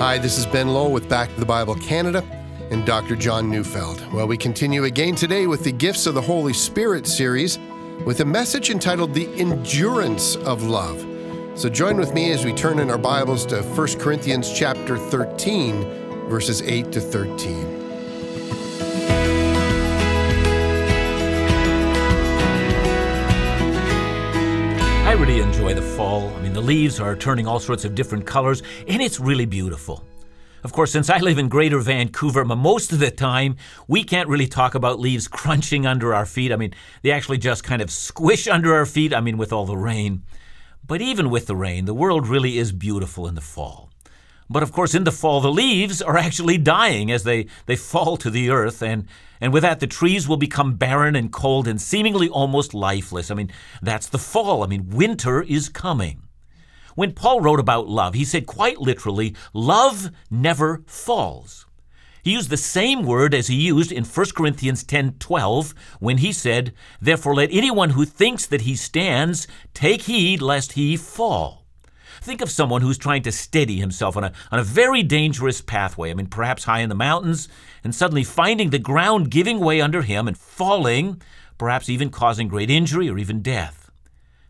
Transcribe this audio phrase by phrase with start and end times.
[0.00, 2.22] Hi, this is Ben Lowe with Back to the Bible Canada
[2.70, 3.16] and Dr.
[3.16, 4.00] John Neufeld.
[4.12, 7.58] Well, we continue again today with the Gifts of the Holy Spirit series
[8.06, 11.04] with a message entitled The Endurance of Love.
[11.58, 16.28] So join with me as we turn in our Bibles to 1 Corinthians chapter 13,
[16.28, 17.87] verses 8 to 13.
[25.58, 26.28] Enjoy the fall.
[26.36, 30.04] I mean, the leaves are turning all sorts of different colors, and it's really beautiful.
[30.62, 33.56] Of course, since I live in greater Vancouver, most of the time
[33.88, 36.52] we can't really talk about leaves crunching under our feet.
[36.52, 39.66] I mean, they actually just kind of squish under our feet, I mean, with all
[39.66, 40.22] the rain.
[40.86, 43.87] But even with the rain, the world really is beautiful in the fall.
[44.50, 48.16] But of course, in the fall, the leaves are actually dying as they, they fall
[48.16, 49.06] to the earth, and,
[49.40, 53.30] and with that, the trees will become barren and cold and seemingly almost lifeless.
[53.30, 53.50] I mean,
[53.82, 54.64] that's the fall.
[54.64, 56.22] I mean, winter is coming.
[56.94, 61.66] When Paul wrote about love, he said quite literally, love never falls.
[62.24, 66.74] He used the same word as he used in 1 Corinthians 10:12 when he said,
[67.00, 71.57] "Therefore let anyone who thinks that he stands take heed lest he fall."
[72.20, 76.10] Think of someone who's trying to steady himself on a, on a very dangerous pathway.
[76.10, 77.48] I mean, perhaps high in the mountains,
[77.84, 81.20] and suddenly finding the ground giving way under him and falling,
[81.56, 83.90] perhaps even causing great injury or even death.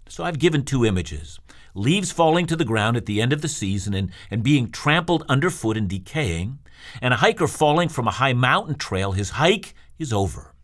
[0.08, 1.38] So I've given two images
[1.74, 5.24] leaves falling to the ground at the end of the season and, and being trampled
[5.28, 6.58] underfoot and decaying,
[7.00, 10.54] and a hiker falling from a high mountain trail, his hike is over.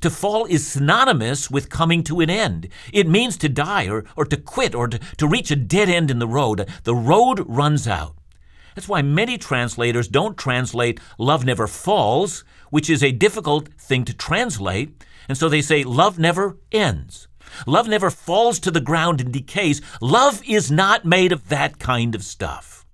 [0.00, 2.68] To fall is synonymous with coming to an end.
[2.92, 6.10] It means to die or, or to quit or to, to reach a dead end
[6.10, 6.68] in the road.
[6.84, 8.16] The road runs out.
[8.74, 14.14] That's why many translators don't translate love never falls, which is a difficult thing to
[14.14, 17.28] translate, and so they say love never ends.
[17.66, 19.82] Love never falls to the ground and decays.
[20.00, 22.86] Love is not made of that kind of stuff.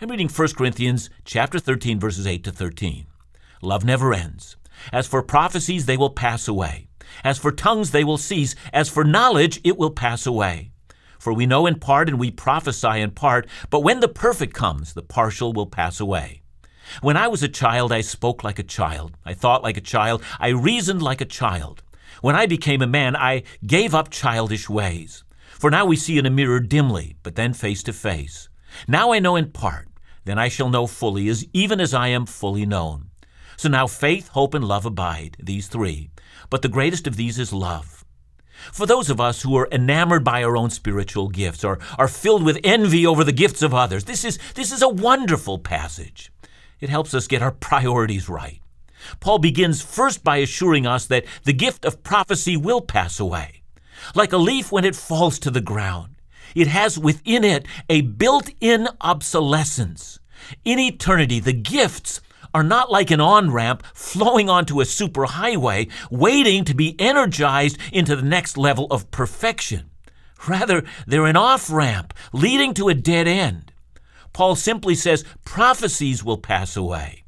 [0.00, 3.06] I'm reading 1 Corinthians chapter 13 verses 8 to 13.
[3.62, 4.56] Love never ends.
[4.92, 6.88] As for prophecies they will pass away.
[7.22, 8.54] As for tongues they will cease.
[8.72, 10.72] As for knowledge it will pass away.
[11.18, 14.92] For we know in part and we prophesy in part, but when the perfect comes,
[14.92, 16.42] the partial will pass away.
[17.00, 19.16] When I was a child, I spoke like a child.
[19.24, 20.22] I thought like a child.
[20.38, 21.82] I reasoned like a child.
[22.20, 25.24] When I became a man, I gave up childish ways.
[25.58, 28.48] For now we see in a mirror dimly, but then face to face.
[28.86, 29.88] Now I know in part,
[30.24, 33.10] then I shall know fully, as even as I am fully known.
[33.56, 36.10] So now faith, hope, and love abide, these three.
[36.50, 38.04] But the greatest of these is love.
[38.72, 42.44] For those of us who are enamored by our own spiritual gifts or are filled
[42.44, 46.32] with envy over the gifts of others, this is, this is a wonderful passage.
[46.80, 48.60] It helps us get our priorities right.
[49.20, 53.62] Paul begins first by assuring us that the gift of prophecy will pass away.
[54.14, 56.14] Like a leaf when it falls to the ground,
[56.54, 60.20] it has within it a built in obsolescence.
[60.64, 62.20] In eternity, the gifts
[62.54, 68.14] are not like an on ramp flowing onto a superhighway, waiting to be energized into
[68.14, 69.90] the next level of perfection.
[70.48, 73.72] Rather, they're an off ramp leading to a dead end.
[74.32, 77.24] Paul simply says prophecies will pass away.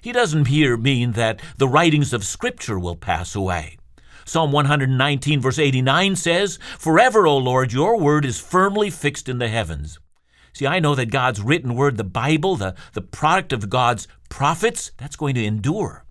[0.00, 3.78] He doesn't here mean that the writings of Scripture will pass away.
[4.26, 9.48] Psalm 119, verse 89 says, Forever, O Lord, your word is firmly fixed in the
[9.48, 9.98] heavens.
[10.54, 14.92] See, I know that God's written word, the Bible, the, the product of God's prophets,
[14.96, 16.04] that's going to endure.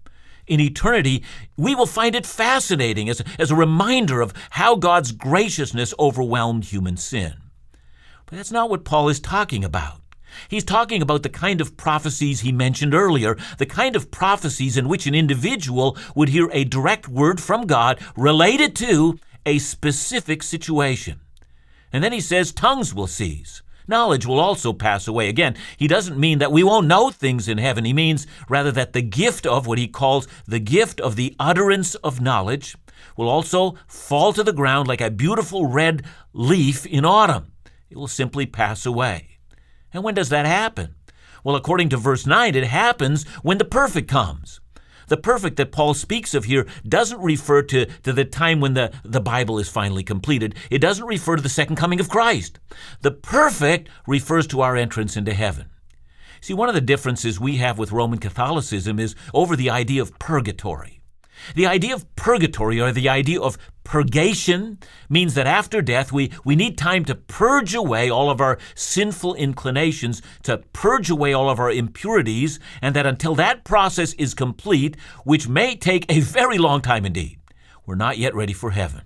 [0.45, 1.23] In eternity,
[1.55, 6.97] we will find it fascinating as, as a reminder of how God's graciousness overwhelmed human
[6.97, 7.35] sin.
[8.25, 10.01] But that's not what Paul is talking about.
[10.49, 14.89] He's talking about the kind of prophecies he mentioned earlier, the kind of prophecies in
[14.89, 21.21] which an individual would hear a direct word from God related to a specific situation.
[21.93, 23.61] And then he says tongues will cease.
[23.87, 25.29] Knowledge will also pass away.
[25.29, 27.85] Again, he doesn't mean that we won't know things in heaven.
[27.85, 31.95] He means rather that the gift of what he calls the gift of the utterance
[31.95, 32.75] of knowledge
[33.17, 37.51] will also fall to the ground like a beautiful red leaf in autumn.
[37.89, 39.37] It will simply pass away.
[39.93, 40.95] And when does that happen?
[41.43, 44.61] Well, according to verse 9, it happens when the perfect comes.
[45.07, 48.91] The perfect that Paul speaks of here doesn't refer to, to the time when the,
[49.03, 50.55] the Bible is finally completed.
[50.69, 52.59] It doesn't refer to the second coming of Christ.
[53.01, 55.69] The perfect refers to our entrance into heaven.
[56.41, 60.17] See, one of the differences we have with Roman Catholicism is over the idea of
[60.19, 61.02] purgatory.
[61.55, 64.79] The idea of purgatory or the idea of purgation
[65.09, 69.35] means that after death we, we need time to purge away all of our sinful
[69.35, 74.97] inclinations, to purge away all of our impurities, and that until that process is complete,
[75.23, 77.39] which may take a very long time indeed,
[77.85, 79.01] we're not yet ready for heaven.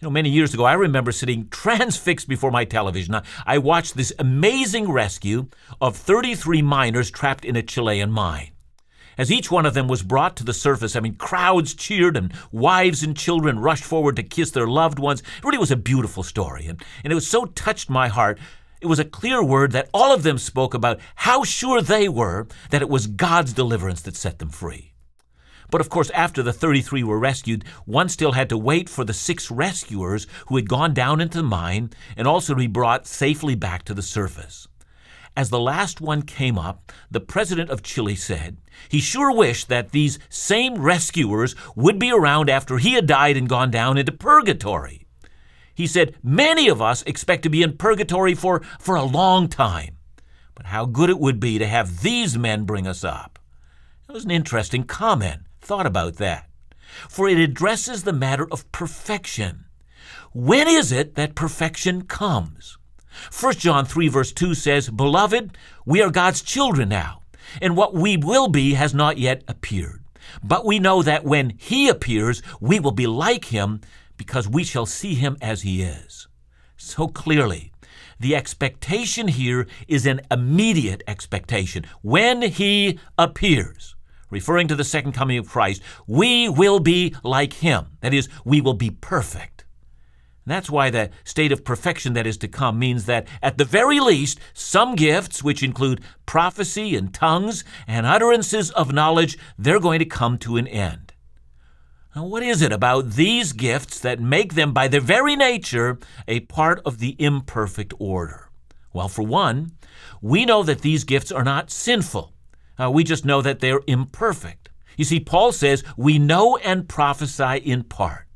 [0.00, 3.20] You know, many years ago, I remember sitting transfixed before my television.
[3.46, 5.46] I watched this amazing rescue
[5.80, 8.51] of 33 miners trapped in a Chilean mine.
[9.18, 12.32] As each one of them was brought to the surface, I mean, crowds cheered and
[12.50, 15.20] wives and children rushed forward to kiss their loved ones.
[15.20, 16.66] It really was a beautiful story.
[16.66, 18.38] And, and it was so touched my heart.
[18.80, 22.46] It was a clear word that all of them spoke about how sure they were
[22.70, 24.92] that it was God's deliverance that set them free.
[25.70, 29.14] But of course, after the 33 were rescued, one still had to wait for the
[29.14, 33.54] six rescuers who had gone down into the mine and also to be brought safely
[33.54, 34.68] back to the surface.
[35.36, 38.58] As the last one came up, the president of Chile said
[38.88, 43.48] he sure wished that these same rescuers would be around after he had died and
[43.48, 45.06] gone down into purgatory.
[45.74, 49.96] He said, Many of us expect to be in purgatory for, for a long time,
[50.54, 53.38] but how good it would be to have these men bring us up.
[54.08, 56.48] It was an interesting comment thought about that.
[57.08, 59.64] For it addresses the matter of perfection.
[60.34, 62.76] When is it that perfection comes?
[63.38, 67.22] 1 John 3, verse 2 says, Beloved, we are God's children now,
[67.60, 70.02] and what we will be has not yet appeared.
[70.42, 73.80] But we know that when He appears, we will be like Him,
[74.16, 76.28] because we shall see Him as He is.
[76.76, 77.72] So clearly,
[78.18, 81.84] the expectation here is an immediate expectation.
[82.02, 83.96] When He appears,
[84.32, 87.98] referring to the second coming of Christ, we will be like him.
[88.00, 89.61] That is, we will be perfect.
[90.44, 94.00] That's why the state of perfection that is to come means that, at the very
[94.00, 100.04] least, some gifts, which include prophecy and tongues and utterances of knowledge, they're going to
[100.04, 101.12] come to an end.
[102.14, 105.98] Now, what is it about these gifts that make them, by their very nature,
[106.28, 108.50] a part of the imperfect order?
[108.92, 109.72] Well, for one,
[110.20, 112.34] we know that these gifts are not sinful.
[112.78, 114.70] Uh, we just know that they're imperfect.
[114.96, 118.26] You see, Paul says, We know and prophesy in part.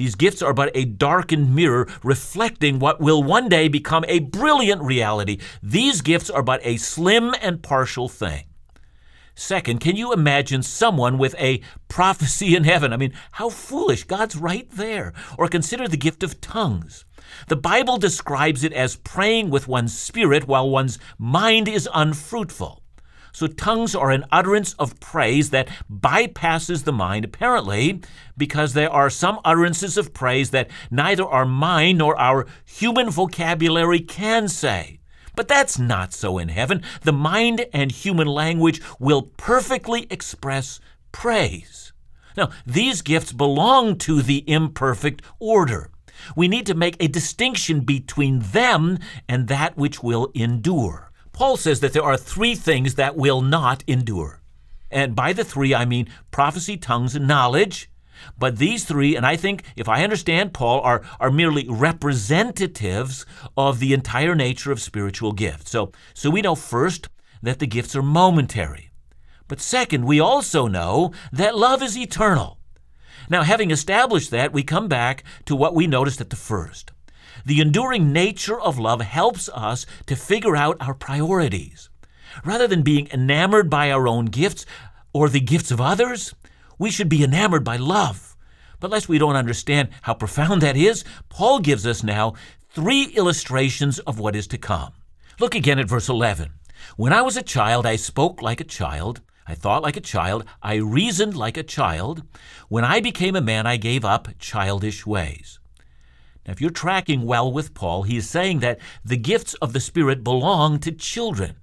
[0.00, 4.80] These gifts are but a darkened mirror reflecting what will one day become a brilliant
[4.80, 5.36] reality.
[5.62, 8.44] These gifts are but a slim and partial thing.
[9.34, 12.94] Second, can you imagine someone with a prophecy in heaven?
[12.94, 14.04] I mean, how foolish.
[14.04, 15.12] God's right there.
[15.36, 17.04] Or consider the gift of tongues.
[17.48, 22.79] The Bible describes it as praying with one's spirit while one's mind is unfruitful.
[23.32, 28.00] So tongues are an utterance of praise that bypasses the mind, apparently,
[28.36, 34.00] because there are some utterances of praise that neither our mind nor our human vocabulary
[34.00, 35.00] can say.
[35.36, 36.82] But that's not so in heaven.
[37.02, 40.80] The mind and human language will perfectly express
[41.12, 41.92] praise.
[42.36, 45.90] Now, these gifts belong to the imperfect order.
[46.36, 48.98] We need to make a distinction between them
[49.28, 51.09] and that which will endure.
[51.40, 54.42] Paul says that there are three things that will not endure.
[54.90, 57.90] And by the three, I mean prophecy, tongues, and knowledge.
[58.38, 63.24] But these three, and I think, if I understand Paul, are, are merely representatives
[63.56, 65.70] of the entire nature of spiritual gifts.
[65.70, 67.08] So, so we know first
[67.42, 68.90] that the gifts are momentary.
[69.48, 72.58] But second, we also know that love is eternal.
[73.30, 76.92] Now, having established that, we come back to what we noticed at the first.
[77.44, 81.88] The enduring nature of love helps us to figure out our priorities.
[82.44, 84.66] Rather than being enamored by our own gifts
[85.12, 86.34] or the gifts of others,
[86.78, 88.36] we should be enamored by love.
[88.78, 92.34] But lest we don't understand how profound that is, Paul gives us now
[92.70, 94.92] three illustrations of what is to come.
[95.38, 96.50] Look again at verse 11.
[96.96, 99.20] When I was a child, I spoke like a child.
[99.46, 100.44] I thought like a child.
[100.62, 102.22] I reasoned like a child.
[102.68, 105.59] When I became a man, I gave up childish ways.
[106.50, 109.78] Now, if you're tracking well with Paul, he is saying that the gifts of the
[109.78, 111.58] Spirit belong to children.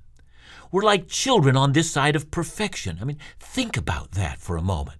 [0.72, 2.98] We're like children on this side of perfection.
[3.02, 5.00] I mean, think about that for a moment.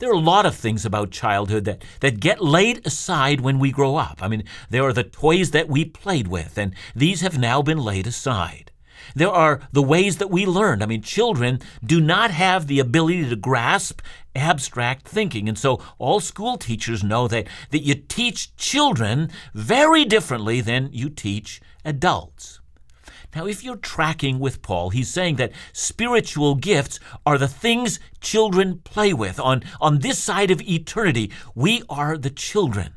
[0.00, 3.72] There are a lot of things about childhood that, that get laid aside when we
[3.72, 4.18] grow up.
[4.20, 7.78] I mean, there are the toys that we played with, and these have now been
[7.78, 8.70] laid aside.
[9.14, 10.82] There are the ways that we learn.
[10.82, 14.00] I mean, children do not have the ability to grasp
[14.34, 15.48] abstract thinking.
[15.48, 21.10] And so all school teachers know that, that you teach children very differently than you
[21.10, 22.60] teach adults.
[23.34, 28.80] Now, if you're tracking with Paul, he's saying that spiritual gifts are the things children
[28.84, 29.40] play with.
[29.40, 32.92] On, on this side of eternity, we are the children.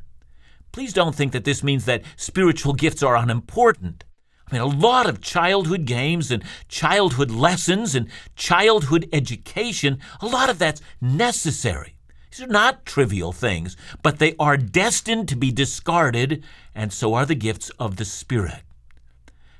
[0.72, 4.04] Please don't think that this means that spiritual gifts are unimportant.
[4.48, 10.48] I mean, a lot of childhood games and childhood lessons and childhood education, a lot
[10.48, 11.96] of that's necessary.
[12.30, 17.26] These are not trivial things, but they are destined to be discarded, and so are
[17.26, 18.62] the gifts of the Spirit.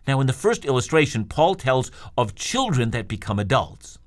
[0.07, 3.99] Now, in the first illustration, Paul tells of children that become adults.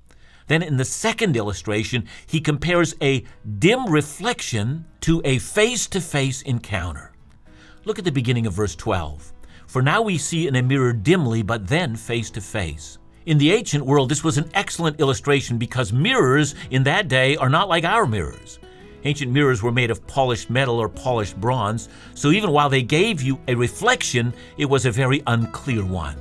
[0.46, 3.24] Then, in the second illustration, he compares a
[3.58, 7.12] dim reflection to a face to face encounter.
[7.84, 9.32] Look at the beginning of verse 12.
[9.70, 12.98] For now we see in a mirror dimly, but then face to face.
[13.26, 17.48] In the ancient world, this was an excellent illustration because mirrors in that day are
[17.48, 18.58] not like our mirrors.
[19.04, 23.22] Ancient mirrors were made of polished metal or polished bronze, so even while they gave
[23.22, 26.16] you a reflection, it was a very unclear one.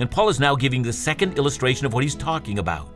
[0.00, 2.88] And Paul is now giving the second illustration of what he's talking about.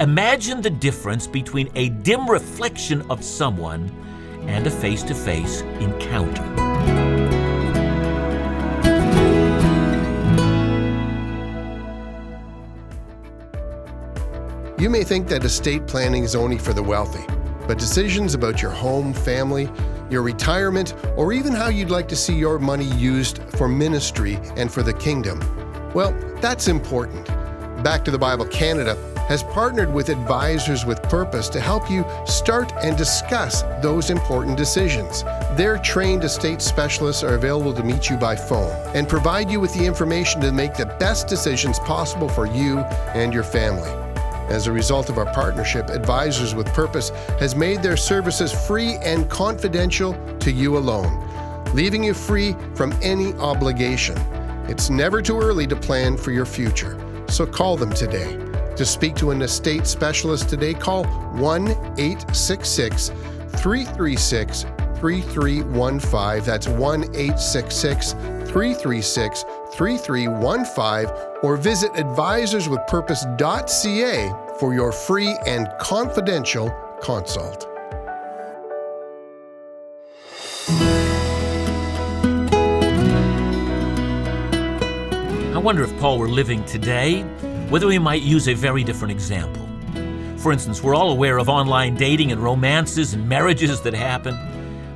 [0.00, 3.90] Imagine the difference between a dim reflection of someone
[4.48, 6.69] and a face to face encounter.
[14.80, 17.22] You may think that estate planning is only for the wealthy,
[17.68, 19.68] but decisions about your home, family,
[20.08, 24.72] your retirement, or even how you'd like to see your money used for ministry and
[24.72, 25.38] for the kingdom,
[25.92, 27.26] well, that's important.
[27.84, 28.96] Back to the Bible Canada
[29.28, 35.24] has partnered with Advisors with Purpose to help you start and discuss those important decisions.
[35.58, 39.74] Their trained estate specialists are available to meet you by phone and provide you with
[39.74, 42.78] the information to make the best decisions possible for you
[43.14, 44.09] and your family.
[44.50, 49.30] As a result of our partnership, Advisors with Purpose has made their services free and
[49.30, 51.24] confidential to you alone,
[51.72, 54.18] leaving you free from any obligation.
[54.68, 58.36] It's never too early to plan for your future, so call them today.
[58.74, 63.10] To speak to an estate specialist today, call 1 866
[63.58, 64.62] 336
[64.96, 66.44] 3315.
[66.44, 69.44] That's 1 866 336
[69.80, 71.08] 3315
[71.42, 76.70] or visit advisorswithpurpose.ca for your free and confidential
[77.00, 77.66] consult.
[85.54, 87.22] I wonder if Paul were living today,
[87.70, 89.66] whether he might use a very different example.
[90.36, 94.34] For instance, we're all aware of online dating and romances and marriages that happen.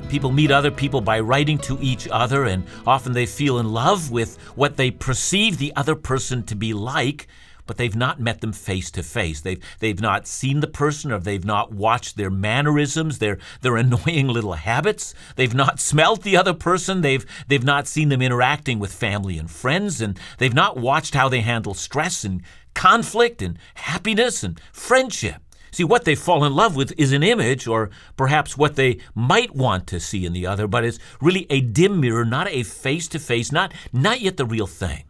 [0.09, 4.11] People meet other people by writing to each other, and often they feel in love
[4.11, 7.27] with what they perceive the other person to be like,
[7.65, 9.41] but they've not met them face to face.
[9.41, 14.27] They've they've not seen the person, or they've not watched their mannerisms, their their annoying
[14.27, 15.13] little habits.
[15.35, 17.01] They've not smelt the other person.
[17.01, 21.29] They've they've not seen them interacting with family and friends, and they've not watched how
[21.29, 22.41] they handle stress and
[22.73, 25.41] conflict and happiness and friendship.
[25.75, 29.53] See, what they fall in love with is an image, or perhaps what they might
[29.53, 33.09] want to see in the other, but it's really a dim mirror, not a face
[33.09, 35.03] to face, not not yet the real thing.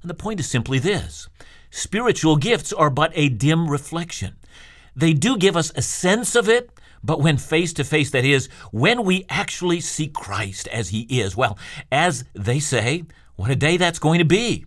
[0.00, 1.28] And the point is simply this
[1.70, 4.36] spiritual gifts are but a dim reflection.
[4.94, 6.70] They do give us a sense of it,
[7.02, 11.36] but when face to face, that is, when we actually see Christ as He is,
[11.36, 11.58] well,
[11.90, 13.02] as they say,
[13.34, 14.64] what a day that's going to be.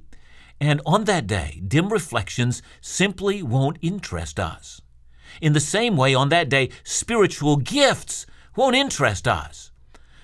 [0.59, 4.81] And on that day, dim reflections simply won't interest us.
[5.39, 9.71] In the same way, on that day, spiritual gifts won't interest us.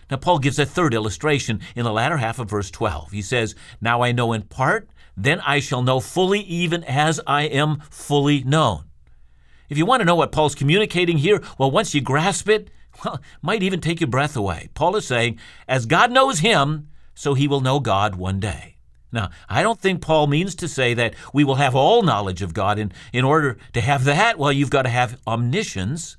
[0.09, 3.11] Now, Paul gives a third illustration in the latter half of verse 12.
[3.11, 7.43] He says, Now I know in part, then I shall know fully, even as I
[7.43, 8.85] am fully known.
[9.69, 12.69] If you want to know what Paul's communicating here, well, once you grasp it,
[13.03, 14.69] well, it might even take your breath away.
[14.73, 18.76] Paul is saying, As God knows him, so he will know God one day.
[19.17, 22.53] Now, I don't think Paul means to say that we will have all knowledge of
[22.53, 22.77] God.
[22.77, 26.17] And in order to have that, well, you've got to have omniscience.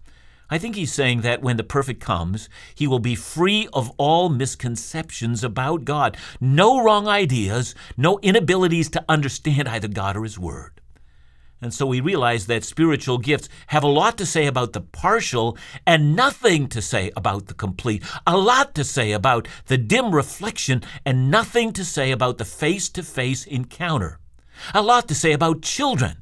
[0.51, 4.31] I think he's saying that when the perfect comes, he will be free of all
[4.31, 6.17] misconceptions about God.
[6.41, 10.78] No wrong ideas, no inabilities to understand either God or his word.
[11.61, 15.59] And so we realize that spiritual gifts have a lot to say about the partial
[15.85, 18.05] and nothing to say about the complete.
[18.27, 22.89] A lot to say about the dim reflection and nothing to say about the face
[22.91, 24.21] to face encounter.
[24.73, 26.19] A lot to say about children,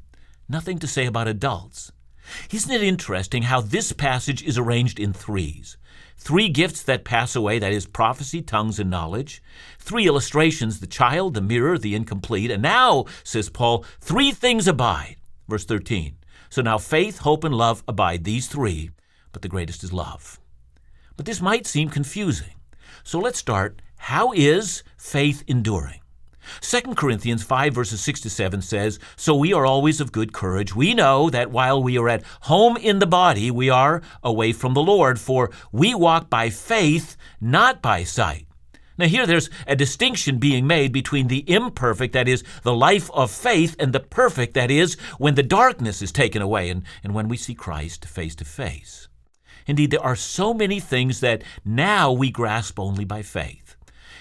[0.49, 1.93] nothing to say about adults.
[2.51, 5.77] Isn't it interesting how this passage is arranged in threes?
[6.17, 9.43] Three gifts that pass away, that is, prophecy, tongues, and knowledge.
[9.79, 12.51] Three illustrations the child, the mirror, the incomplete.
[12.51, 15.17] And now, says Paul, three things abide
[15.49, 16.17] Verse 13.
[16.49, 18.91] So now faith, hope, and love abide, these three,
[19.33, 20.41] but the greatest is love.
[21.17, 22.55] But this might seem confusing.
[23.03, 23.81] So let's start.
[23.97, 26.01] How is faith enduring?
[26.61, 30.77] 2 Corinthians 5, verses 6 to 7 says, So we are always of good courage.
[30.77, 34.75] We know that while we are at home in the body, we are away from
[34.75, 38.46] the Lord, for we walk by faith, not by sight.
[38.99, 43.31] Now, here there's a distinction being made between the imperfect, that is, the life of
[43.31, 47.29] faith, and the perfect, that is, when the darkness is taken away and, and when
[47.29, 49.09] we see Christ face to face.
[49.67, 53.77] Indeed, there are so many things that now we grasp only by faith.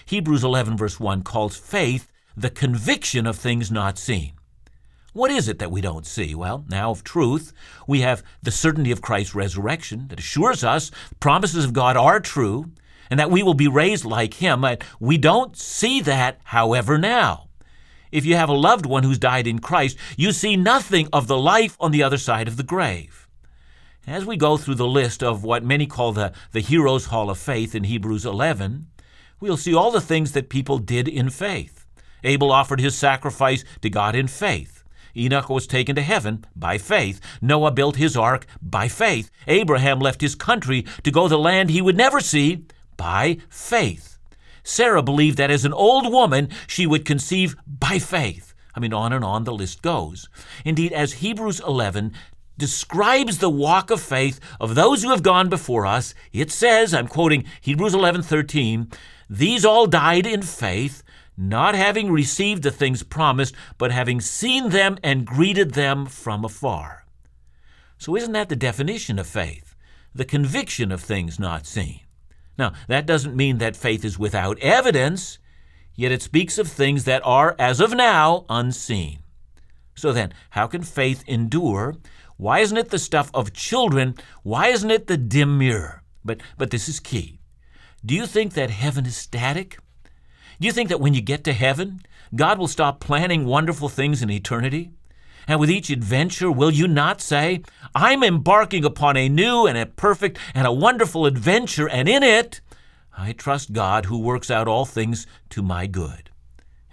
[0.06, 4.34] Hebrews 11, verse 1 calls faith the conviction of things not seen.
[5.14, 6.36] What is it that we don't see?
[6.36, 7.54] Well, now of truth,
[7.88, 10.92] we have the certainty of Christ's resurrection that assures us
[11.22, 12.72] promises of God are true
[13.10, 14.66] and that we will be raised like him.
[15.00, 17.50] We don't see that, however, now.
[18.12, 21.38] If you have a loved one who's died in Christ, you see nothing of the
[21.38, 23.28] life on the other side of the grave.
[24.08, 27.40] As we go through the list of what many call the, the Heroes Hall of
[27.40, 28.88] Faith in Hebrews 11,
[29.40, 31.86] we'll see all the things that people did in faith.
[32.24, 34.84] Abel offered his sacrifice to God in faith.
[35.18, 37.20] Enoch was taken to heaven by faith.
[37.42, 39.32] Noah built his ark by faith.
[39.48, 42.66] Abraham left his country to go to the land he would never see
[42.98, 44.18] by faith.
[44.64, 48.54] Sarah believed that as an old woman she would conceive by faith.
[48.74, 50.28] I mean, on and on the list goes.
[50.66, 52.14] Indeed, as Hebrews 11
[52.58, 57.08] describes the walk of faith of those who have gone before us, it says, I'm
[57.08, 58.94] quoting Hebrews 11:13,
[59.30, 61.04] these all died in faith,
[61.38, 67.06] not having received the things promised, but having seen them and greeted them from afar.
[67.98, 69.76] So, isn't that the definition of faith?
[70.14, 72.05] The conviction of things not seen.
[72.58, 75.40] Now, that doesn't mean that faith is without evidence,
[75.94, 79.20] yet it speaks of things that are, as of now, unseen.
[79.96, 81.96] So then, how can faith endure?
[82.38, 84.16] Why isn't it the stuff of children?
[84.44, 86.04] Why isn't it the dim mirror?
[86.24, 87.40] But, but this is key.
[88.06, 89.78] Do you think that heaven is static?
[90.60, 92.02] Do you think that when you get to heaven,
[92.36, 94.92] God will stop planning wonderful things in eternity?
[95.48, 97.62] And with each adventure, will you not say,
[97.94, 102.62] I'm embarking upon a new and a perfect and a wonderful adventure, and in it,
[103.18, 106.30] I trust God who works out all things to my good?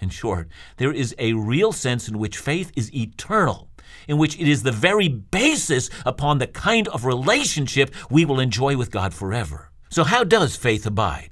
[0.00, 3.68] In short, there is a real sense in which faith is eternal,
[4.09, 8.76] in which it is the very basis upon the kind of relationship we will enjoy
[8.76, 9.71] with God forever.
[9.90, 11.30] So, how does faith abide?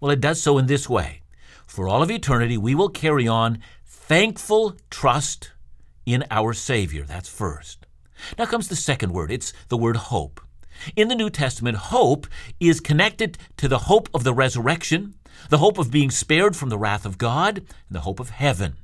[0.00, 1.22] Well, it does so in this way
[1.68, 5.52] for all of eternity, we will carry on thankful trust
[6.08, 7.04] in our Savior.
[7.04, 7.86] That's first.
[8.38, 10.40] Now comes the second word it's the word hope.
[10.96, 12.26] In the New Testament, hope
[12.58, 15.14] is connected to the hope of the resurrection,
[15.50, 18.76] the hope of being spared from the wrath of God, and the hope of heaven.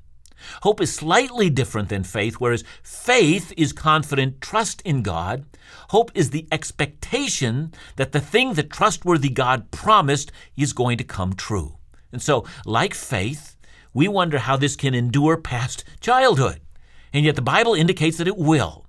[0.62, 5.46] Hope is slightly different than faith, whereas faith is confident trust in God.
[5.88, 11.32] Hope is the expectation that the thing that trustworthy God promised is going to come
[11.32, 11.78] true.
[12.12, 13.56] And so, like faith,
[13.94, 16.60] we wonder how this can endure past childhood.
[17.14, 18.85] And yet the Bible indicates that it will.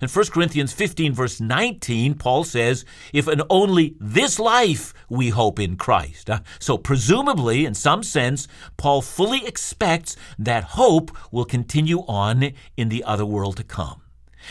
[0.00, 5.58] In 1 Corinthians 15, verse 19, Paul says, If in only this life we hope
[5.58, 6.30] in Christ.
[6.30, 12.88] Uh, so, presumably, in some sense, Paul fully expects that hope will continue on in
[12.90, 14.02] the other world to come.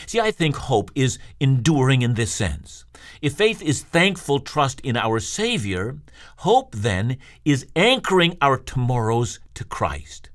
[0.06, 2.84] See, I think hope is enduring in this sense.
[3.22, 5.98] If faith is thankful trust in our Savior,
[6.38, 10.30] hope then is anchoring our tomorrows to Christ.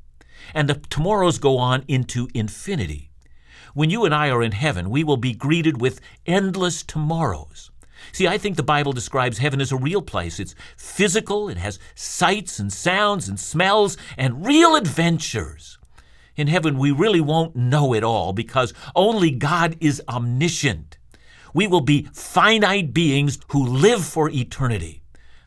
[0.53, 3.12] And the tomorrows go on into infinity.
[3.73, 7.71] When you and I are in heaven, we will be greeted with endless tomorrows.
[8.12, 10.39] See, I think the Bible describes heaven as a real place.
[10.39, 15.77] It's physical, it has sights and sounds and smells and real adventures.
[16.35, 20.97] In heaven, we really won't know it all because only God is omniscient.
[21.53, 24.98] We will be finite beings who live for eternity.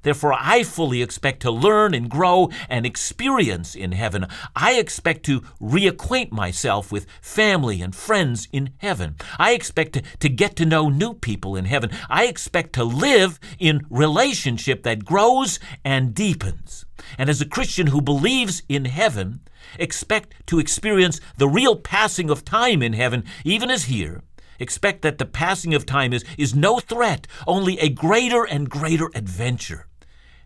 [0.02, 4.26] Therefore, I fully expect to learn and grow and experience in heaven.
[4.56, 9.16] I expect to reacquaint myself with family and friends in heaven.
[9.38, 11.90] I expect to, to get to know new people in heaven.
[12.10, 16.84] I expect to live in relationship that grows and deepens.
[17.16, 19.40] And as a Christian who believes in heaven,
[19.78, 24.22] expect to experience the real passing of time in heaven, even as here.
[24.58, 29.10] Expect that the passing of time is, is no threat, only a greater and greater
[29.14, 29.86] adventure.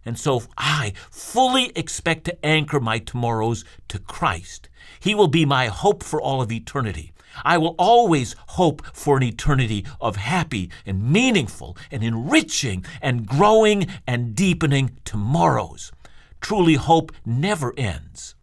[0.06, 4.68] And so I fully expect to anchor my tomorrows to Christ.
[5.00, 7.12] He will be my hope for all of eternity.
[7.44, 13.88] I will always hope for an eternity of happy and meaningful and enriching and growing
[14.06, 15.92] and deepening tomorrows.
[16.40, 18.36] Truly, hope never ends.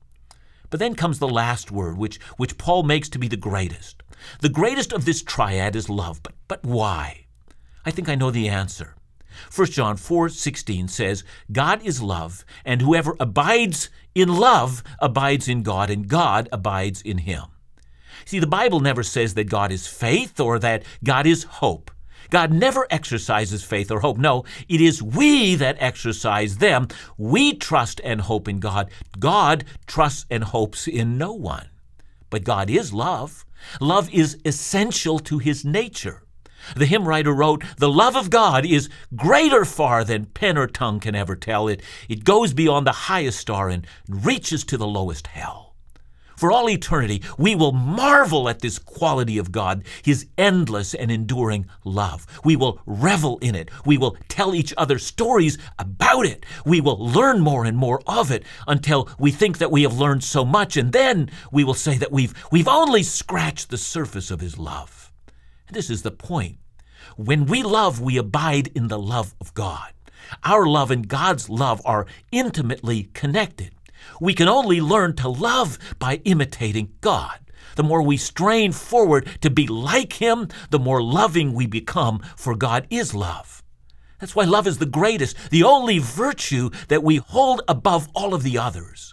[0.70, 4.04] But then comes the last word, which, which Paul makes to be the greatest.
[4.42, 6.22] The greatest of this triad is love.
[6.24, 7.26] But, but why?
[7.86, 8.96] I think I know the answer.
[9.54, 15.90] 1 John 4:16 says, God is love, and whoever abides in love abides in God,
[15.90, 17.46] and God abides in him.
[18.26, 21.92] See, the Bible never says that God is faith or that God is hope.
[22.30, 24.18] God never exercises faith or hope.
[24.18, 26.88] No, it is we that exercise them.
[27.18, 28.90] We trust and hope in God.
[29.20, 31.70] God trusts and hopes in no one.
[32.30, 33.46] But God is love.
[33.80, 36.23] Love is essential to his nature.
[36.76, 41.00] The hymn writer wrote, The love of God is greater far than pen or tongue
[41.00, 41.68] can ever tell.
[41.68, 45.74] It, it goes beyond the highest star and reaches to the lowest hell.
[46.38, 51.68] For all eternity, we will marvel at this quality of God, His endless and enduring
[51.84, 52.26] love.
[52.44, 53.70] We will revel in it.
[53.86, 56.46] We will tell each other stories about it.
[56.66, 60.24] We will learn more and more of it until we think that we have learned
[60.24, 64.42] so much, and then we will say that we've, we've only scratched the surface of
[64.42, 65.03] His love.
[65.74, 66.58] This is the point.
[67.18, 69.92] When we love, we abide in the love of God.
[70.44, 73.72] Our love and God's love are intimately connected.
[74.22, 77.40] We can only learn to love by imitating God.
[77.76, 82.56] The more we strain forward to be like Him, the more loving we become, for
[82.56, 83.64] God is love.
[84.20, 88.44] That's why love is the greatest, the only virtue that we hold above all of
[88.44, 89.13] the others.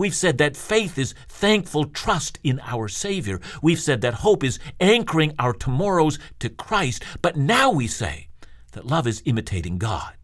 [0.00, 3.40] We've said that faith is thankful trust in our Savior.
[3.62, 7.04] We've said that hope is anchoring our tomorrows to Christ.
[7.22, 8.28] But now we say
[8.72, 10.14] that love is imitating God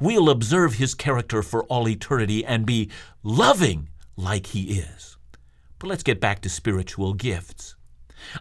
[0.00, 2.90] we'll observe his character for all eternity and be
[3.22, 5.16] loving like he is.
[5.78, 7.76] But let's get back to spiritual gifts.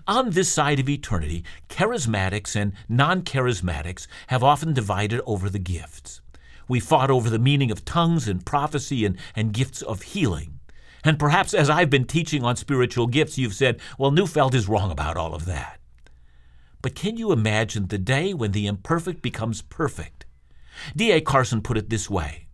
[0.08, 6.22] On this side of eternity, charismatics and non charismatics have often divided over the gifts.
[6.68, 10.55] We fought over the meaning of tongues and prophecy and, and gifts of healing.
[11.06, 14.90] And perhaps as I've been teaching on spiritual gifts, you've said, well, Neufeld is wrong
[14.90, 15.80] about all of that.
[16.82, 20.26] But can you imagine the day when the imperfect becomes perfect?
[20.96, 21.22] D.A.
[21.22, 22.48] Carson put it this way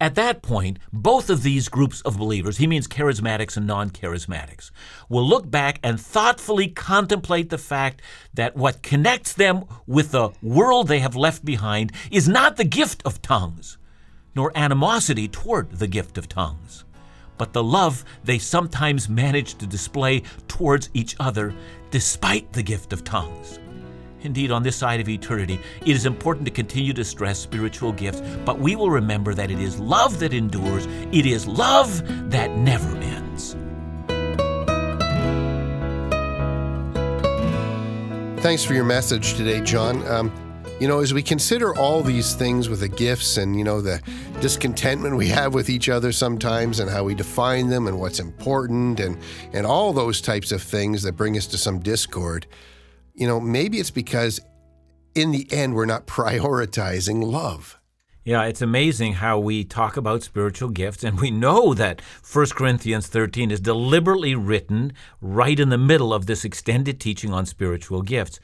[0.00, 4.70] At that point, both of these groups of believers, he means charismatics and non charismatics,
[5.08, 10.86] will look back and thoughtfully contemplate the fact that what connects them with the world
[10.86, 13.78] they have left behind is not the gift of tongues,
[14.34, 16.84] nor animosity toward the gift of tongues
[17.40, 21.54] but the love they sometimes manage to display towards each other
[21.90, 23.58] despite the gift of tongues.
[24.20, 28.20] Indeed, on this side of eternity, it is important to continue to stress spiritual gifts,
[28.44, 32.94] but we will remember that it is love that endures, it is love that never
[32.98, 33.56] ends.
[38.42, 40.06] Thanks for your message today, John.
[40.06, 40.49] Um,
[40.80, 44.00] you know, as we consider all these things with the gifts and, you know, the
[44.40, 48.98] discontentment we have with each other sometimes and how we define them and what's important
[48.98, 49.18] and,
[49.52, 52.46] and all those types of things that bring us to some discord,
[53.14, 54.40] you know, maybe it's because
[55.14, 57.78] in the end, we're not prioritizing love.
[58.24, 62.00] Yeah, it's amazing how we talk about spiritual gifts, and we know that
[62.32, 67.44] 1 Corinthians 13 is deliberately written right in the middle of this extended teaching on
[67.44, 68.38] spiritual gifts.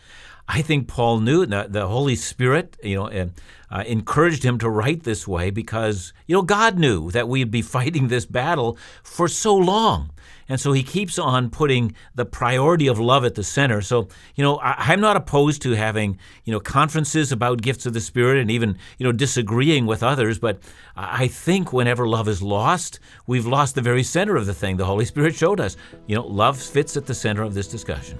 [0.48, 3.26] I think Paul knew that the Holy Spirit, you know, uh,
[3.70, 7.62] uh, encouraged him to write this way because, you know, God knew that we'd be
[7.76, 10.11] fighting this battle for so long.
[10.48, 13.80] And so he keeps on putting the priority of love at the center.
[13.80, 17.94] So, you know, I, am not opposed to having, you know, conferences about gifts of
[17.94, 20.38] the Spirit and even, you know, disagreeing with others.
[20.38, 20.61] But
[20.94, 24.85] I think whenever love is lost, we've lost the very center of the thing the
[24.85, 25.76] Holy Spirit showed us.
[26.06, 28.16] You know, love fits at the center of this discussion.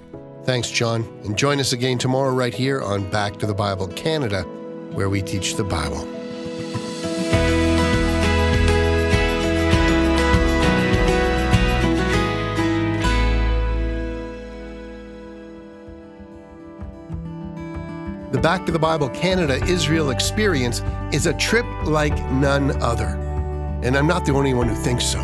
[0.47, 1.03] Thanks, John.
[1.25, 4.43] And join us again tomorrow right here on Back to the Bible Canada,
[4.93, 6.05] where we teach the Bible.
[18.31, 20.81] The Back to the Bible Canada Israel experience
[21.11, 23.19] is a trip like none other.
[23.83, 25.19] And I'm not the only one who thinks so.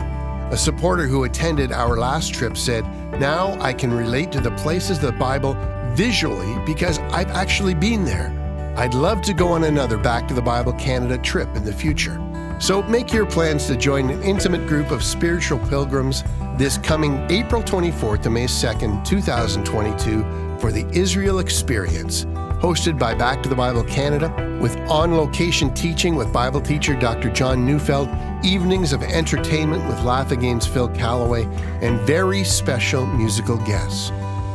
[0.51, 2.83] A supporter who attended our last trip said,
[3.19, 5.55] Now I can relate to the places of the Bible
[5.93, 8.31] visually because I've actually been there.
[8.77, 12.19] I'd love to go on another Back to the Bible Canada trip in the future.
[12.59, 16.23] So make your plans to join an intimate group of spiritual pilgrims
[16.57, 22.25] this coming April 24th to May 2nd, 2022 for the Israel Experience
[22.63, 27.29] hosted by Back to the Bible Canada, with on location teaching with Bible teacher Dr.
[27.29, 28.07] John Neufeld,
[28.43, 31.45] evenings of entertainment with Laugh Again's Phil Callaway,
[31.81, 34.11] and very special musical guests.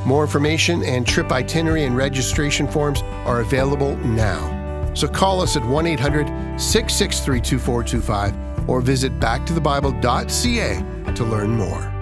[0.07, 4.93] More information and trip itinerary and registration forms are available now.
[4.95, 6.27] So call us at 1 800
[6.61, 11.98] 663 2425 or visit backtothebible.ca to learn more.